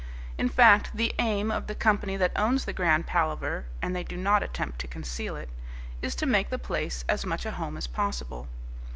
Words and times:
In 0.35 0.49
fact, 0.49 0.89
the 0.95 1.13
aim 1.19 1.51
of 1.51 1.67
the 1.67 1.75
company 1.75 2.17
that 2.17 2.31
owns 2.35 2.65
the 2.65 2.73
Grand 2.73 3.05
Palaver 3.05 3.65
and 3.83 3.95
they 3.95 4.03
do 4.03 4.17
not 4.17 4.41
attempt 4.41 4.79
to 4.79 4.87
conceal 4.87 5.35
it 5.35 5.49
is 6.01 6.15
to 6.15 6.25
make 6.25 6.49
the 6.49 6.57
place 6.57 7.05
as 7.07 7.23
much 7.23 7.45
a 7.45 7.51
home 7.51 7.77
as 7.77 7.85
possible. 7.85 8.47